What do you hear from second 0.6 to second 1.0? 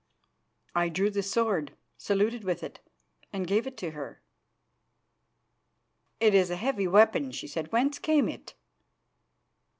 I